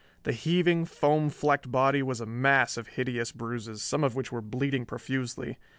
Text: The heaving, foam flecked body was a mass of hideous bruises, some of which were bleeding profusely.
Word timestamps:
The 0.23 0.31
heaving, 0.31 0.85
foam 0.85 1.29
flecked 1.29 1.71
body 1.71 2.01
was 2.01 2.19
a 2.19 2.25
mass 2.25 2.75
of 2.75 2.87
hideous 2.87 3.31
bruises, 3.31 3.83
some 3.83 4.03
of 4.03 4.15
which 4.15 4.31
were 4.31 4.41
bleeding 4.41 4.83
profusely. 4.83 5.59